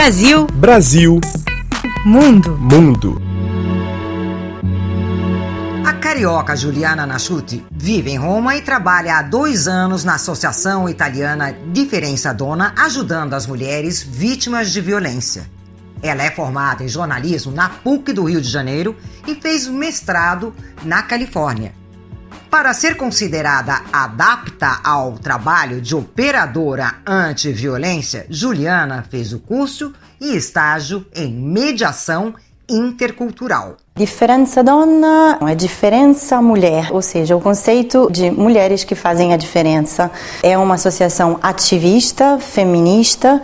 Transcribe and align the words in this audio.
Brasil. 0.00 0.46
Brasil. 0.54 1.20
Mundo. 2.04 2.56
Mundo. 2.56 3.20
A 5.84 5.92
carioca 5.92 6.56
Juliana 6.56 7.06
Nasciuti 7.06 7.64
vive 7.70 8.10
em 8.10 8.16
Roma 8.16 8.56
e 8.56 8.62
trabalha 8.62 9.16
há 9.16 9.22
dois 9.22 9.68
anos 9.68 10.02
na 10.02 10.14
Associação 10.14 10.88
Italiana 10.88 11.54
Diferença 11.72 12.32
Dona, 12.32 12.74
ajudando 12.78 13.34
as 13.34 13.46
mulheres 13.46 14.02
vítimas 14.02 14.72
de 14.72 14.80
violência. 14.80 15.48
Ela 16.02 16.22
é 16.22 16.30
formada 16.30 16.82
em 16.82 16.88
jornalismo 16.88 17.52
na 17.52 17.68
PUC 17.68 18.12
do 18.12 18.24
Rio 18.24 18.40
de 18.40 18.48
Janeiro 18.48 18.96
e 19.26 19.34
fez 19.34 19.68
mestrado 19.68 20.54
na 20.82 21.02
Califórnia. 21.02 21.79
Para 22.50 22.74
ser 22.74 22.96
considerada 22.96 23.80
adapta 23.92 24.80
ao 24.82 25.12
trabalho 25.12 25.80
de 25.80 25.94
operadora 25.94 26.96
anti-violência, 27.06 28.26
Juliana 28.28 29.04
fez 29.08 29.32
o 29.32 29.38
curso 29.38 29.92
e 30.20 30.36
estágio 30.36 31.06
em 31.14 31.32
mediação 31.32 32.34
intercultural. 32.68 33.76
Diferença 33.96 34.64
dona 34.64 35.38
é 35.48 35.54
diferença 35.54 36.42
mulher, 36.42 36.88
ou 36.90 37.00
seja, 37.00 37.36
o 37.36 37.40
conceito 37.40 38.08
de 38.10 38.30
mulheres 38.30 38.82
que 38.82 38.96
fazem 38.96 39.32
a 39.32 39.36
diferença. 39.36 40.10
É 40.42 40.58
uma 40.58 40.74
associação 40.74 41.38
ativista, 41.42 42.38
feminista, 42.38 43.40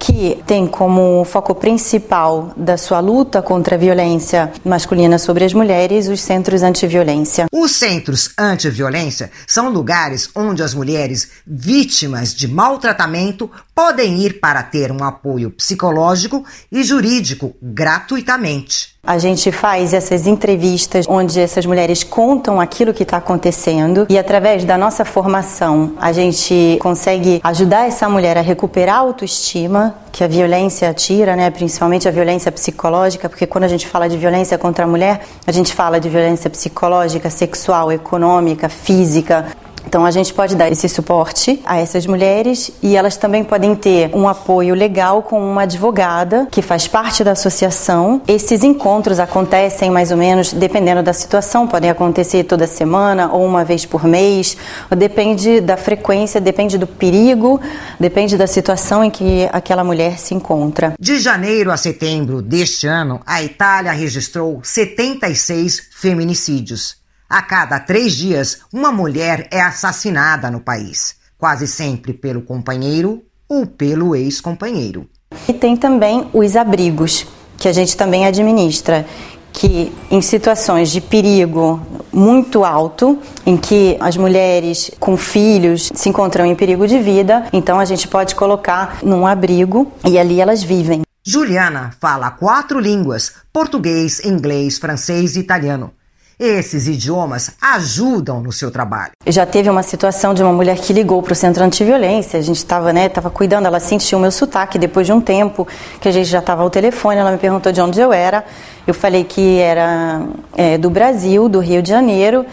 que 0.00 0.42
tem 0.46 0.66
como 0.66 1.22
foco 1.26 1.54
principal 1.54 2.54
da 2.56 2.78
sua 2.78 3.00
luta 3.00 3.42
contra 3.42 3.76
a 3.76 3.78
violência 3.78 4.50
masculina 4.64 5.18
sobre 5.18 5.44
as 5.44 5.52
mulheres 5.52 6.08
os 6.08 6.22
centros 6.22 6.62
antiviolência. 6.62 7.46
Os 7.52 7.72
centros 7.72 8.30
antiviolência 8.38 9.30
são 9.46 9.68
lugares 9.68 10.30
onde 10.34 10.62
as 10.62 10.72
mulheres 10.72 11.30
vítimas 11.46 12.34
de 12.34 12.48
maltratamento 12.48 13.50
podem 13.80 14.18
ir 14.18 14.40
para 14.40 14.62
ter 14.62 14.92
um 14.92 15.02
apoio 15.02 15.50
psicológico 15.50 16.44
e 16.70 16.82
jurídico 16.84 17.54
gratuitamente. 17.62 18.90
A 19.02 19.16
gente 19.16 19.50
faz 19.50 19.94
essas 19.94 20.26
entrevistas 20.26 21.06
onde 21.08 21.40
essas 21.40 21.64
mulheres 21.64 22.04
contam 22.04 22.60
aquilo 22.60 22.92
que 22.92 23.04
está 23.04 23.16
acontecendo 23.16 24.06
e 24.10 24.18
através 24.18 24.66
da 24.66 24.76
nossa 24.76 25.06
formação 25.06 25.94
a 25.98 26.12
gente 26.12 26.76
consegue 26.82 27.40
ajudar 27.42 27.88
essa 27.88 28.06
mulher 28.06 28.36
a 28.36 28.42
recuperar 28.42 28.96
a 28.96 28.98
autoestima 28.98 29.94
que 30.12 30.22
a 30.22 30.28
violência 30.28 30.92
tira, 30.92 31.34
né? 31.34 31.48
Principalmente 31.48 32.06
a 32.06 32.10
violência 32.10 32.52
psicológica, 32.52 33.30
porque 33.30 33.46
quando 33.46 33.64
a 33.64 33.68
gente 33.68 33.86
fala 33.86 34.06
de 34.06 34.18
violência 34.18 34.58
contra 34.58 34.84
a 34.84 34.88
mulher, 34.88 35.22
a 35.46 35.52
gente 35.52 35.72
fala 35.72 35.98
de 35.98 36.10
violência 36.10 36.50
psicológica, 36.50 37.30
sexual, 37.30 37.90
econômica, 37.90 38.68
física. 38.68 39.46
Então 39.90 40.06
a 40.06 40.12
gente 40.12 40.32
pode 40.32 40.54
dar 40.54 40.70
esse 40.70 40.88
suporte 40.88 41.60
a 41.66 41.76
essas 41.76 42.06
mulheres 42.06 42.70
e 42.80 42.94
elas 42.94 43.16
também 43.16 43.42
podem 43.42 43.74
ter 43.74 44.14
um 44.14 44.28
apoio 44.28 44.72
legal 44.72 45.20
com 45.20 45.42
uma 45.42 45.62
advogada 45.62 46.46
que 46.48 46.62
faz 46.62 46.86
parte 46.86 47.24
da 47.24 47.32
associação. 47.32 48.22
Esses 48.28 48.62
encontros 48.62 49.18
acontecem 49.18 49.90
mais 49.90 50.12
ou 50.12 50.16
menos 50.16 50.52
dependendo 50.52 51.02
da 51.02 51.12
situação, 51.12 51.66
podem 51.66 51.90
acontecer 51.90 52.44
toda 52.44 52.68
semana 52.68 53.32
ou 53.32 53.44
uma 53.44 53.64
vez 53.64 53.84
por 53.84 54.04
mês, 54.04 54.56
depende 54.96 55.60
da 55.60 55.76
frequência, 55.76 56.40
depende 56.40 56.78
do 56.78 56.86
perigo, 56.86 57.60
depende 57.98 58.36
da 58.36 58.46
situação 58.46 59.02
em 59.02 59.10
que 59.10 59.48
aquela 59.50 59.82
mulher 59.82 60.20
se 60.20 60.34
encontra. 60.34 60.94
De 61.00 61.18
janeiro 61.18 61.72
a 61.72 61.76
setembro 61.76 62.40
deste 62.40 62.86
ano, 62.86 63.20
a 63.26 63.42
Itália 63.42 63.90
registrou 63.90 64.60
76 64.62 65.88
feminicídios. 65.90 66.99
A 67.30 67.42
cada 67.42 67.78
três 67.78 68.16
dias, 68.16 68.58
uma 68.72 68.90
mulher 68.90 69.46
é 69.52 69.60
assassinada 69.60 70.50
no 70.50 70.58
país, 70.58 71.14
quase 71.38 71.68
sempre 71.68 72.12
pelo 72.12 72.42
companheiro 72.42 73.22
ou 73.48 73.64
pelo 73.64 74.16
ex-companheiro. 74.16 75.08
E 75.48 75.52
tem 75.52 75.76
também 75.76 76.28
os 76.32 76.56
abrigos, 76.56 77.24
que 77.56 77.68
a 77.68 77.72
gente 77.72 77.96
também 77.96 78.26
administra, 78.26 79.06
que 79.52 79.92
em 80.10 80.20
situações 80.20 80.90
de 80.90 81.00
perigo 81.00 81.80
muito 82.12 82.64
alto, 82.64 83.16
em 83.46 83.56
que 83.56 83.96
as 84.00 84.16
mulheres 84.16 84.90
com 84.98 85.16
filhos 85.16 85.88
se 85.94 86.08
encontram 86.08 86.44
em 86.44 86.56
perigo 86.56 86.84
de 86.84 86.98
vida, 86.98 87.46
então 87.52 87.78
a 87.78 87.84
gente 87.84 88.08
pode 88.08 88.34
colocar 88.34 88.98
num 89.04 89.24
abrigo 89.24 89.92
e 90.04 90.18
ali 90.18 90.40
elas 90.40 90.64
vivem. 90.64 91.02
Juliana 91.24 91.92
fala 92.00 92.32
quatro 92.32 92.80
línguas: 92.80 93.34
português, 93.52 94.18
inglês, 94.24 94.78
francês 94.78 95.36
e 95.36 95.38
italiano. 95.38 95.92
Esses 96.40 96.88
idiomas 96.88 97.50
ajudam 97.60 98.40
no 98.40 98.50
seu 98.50 98.70
trabalho. 98.70 99.10
Já 99.26 99.44
teve 99.44 99.68
uma 99.68 99.82
situação 99.82 100.32
de 100.32 100.42
uma 100.42 100.54
mulher 100.54 100.78
que 100.78 100.90
ligou 100.90 101.22
para 101.22 101.34
o 101.34 101.36
centro 101.36 101.62
antiviolência, 101.62 102.38
a 102.38 102.42
gente 102.42 102.56
estava 102.56 102.94
né, 102.94 103.10
tava 103.10 103.28
cuidando, 103.28 103.66
ela 103.66 103.78
sentiu 103.78 104.16
o 104.16 104.20
meu 104.22 104.30
sotaque 104.30 104.78
depois 104.78 105.06
de 105.06 105.12
um 105.12 105.20
tempo 105.20 105.68
que 106.00 106.08
a 106.08 106.10
gente 106.10 106.30
já 106.30 106.38
estava 106.38 106.62
ao 106.62 106.70
telefone, 106.70 107.20
ela 107.20 107.30
me 107.30 107.36
perguntou 107.36 107.70
de 107.70 107.82
onde 107.82 108.00
eu 108.00 108.10
era, 108.10 108.42
eu 108.86 108.94
falei 108.94 109.22
que 109.22 109.58
era 109.58 110.22
é, 110.56 110.78
do 110.78 110.88
Brasil, 110.88 111.46
do 111.46 111.60
Rio 111.60 111.82
de 111.82 111.90
Janeiro, 111.90 112.46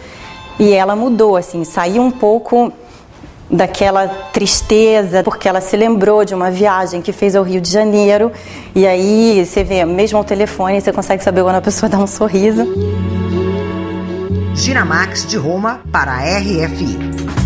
e 0.58 0.70
ela 0.74 0.94
mudou, 0.94 1.34
assim, 1.34 1.64
saiu 1.64 2.02
um 2.02 2.10
pouco 2.10 2.70
daquela 3.50 4.06
tristeza, 4.34 5.22
porque 5.22 5.48
ela 5.48 5.62
se 5.62 5.74
lembrou 5.78 6.26
de 6.26 6.34
uma 6.34 6.50
viagem 6.50 7.00
que 7.00 7.10
fez 7.10 7.34
ao 7.34 7.42
Rio 7.42 7.62
de 7.62 7.70
Janeiro, 7.70 8.30
e 8.74 8.86
aí 8.86 9.42
você 9.46 9.64
vê, 9.64 9.82
mesmo 9.86 10.18
ao 10.18 10.24
telefone, 10.24 10.78
você 10.78 10.92
consegue 10.92 11.24
saber 11.24 11.42
quando 11.42 11.56
a 11.56 11.62
pessoa 11.62 11.88
dá 11.88 11.96
um 11.96 12.06
sorriso. 12.06 12.68
Ginamax 14.58 15.28
de 15.30 15.38
Roma 15.38 15.84
para 15.92 16.16
a 16.16 16.38
RFI. 16.40 17.37